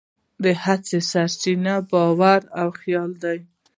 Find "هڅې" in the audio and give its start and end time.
0.63-0.99